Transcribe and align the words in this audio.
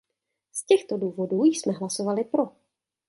Z 0.51 0.65
těchto 0.65 0.97
důvodů 0.97 1.43
jsme 1.43 1.73
hlasovali 1.73 2.23
pro. 2.23 2.43